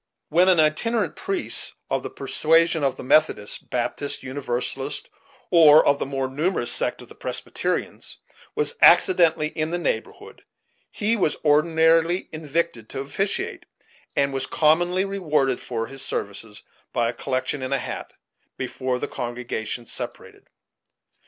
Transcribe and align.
When 0.29 0.49
an 0.49 0.59
itinerant 0.59 1.15
priest 1.15 1.73
of 1.87 2.01
the 2.01 2.09
persuasion 2.09 2.83
of 2.83 2.95
the 2.95 3.03
Methodists, 3.03 3.59
Baptists, 3.59 4.23
Universalists, 4.23 5.07
or 5.51 5.85
of 5.85 5.99
the 5.99 6.07
more 6.07 6.27
numerous 6.27 6.71
sect 6.71 7.03
of 7.03 7.07
the 7.07 7.13
Presbyterians, 7.13 8.17
was 8.55 8.73
accidentally 8.81 9.49
in 9.49 9.69
the 9.69 9.77
neighborhood, 9.77 10.43
he 10.89 11.15
was 11.15 11.35
ordinarily 11.45 12.29
invited 12.31 12.89
to 12.89 12.99
officiate, 12.99 13.67
and 14.15 14.33
was 14.33 14.47
commonly 14.47 15.05
rewarded 15.05 15.59
for 15.59 15.85
his 15.85 16.01
services 16.01 16.63
by 16.91 17.07
a 17.09 17.13
collection 17.13 17.61
in 17.61 17.71
a 17.71 17.77
hat, 17.77 18.13
before 18.57 18.97
the 18.97 19.07
congregation 19.07 19.85
separated. 19.85 20.47